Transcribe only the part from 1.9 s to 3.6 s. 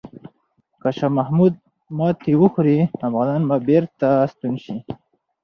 ماتې وخوري، افغانان به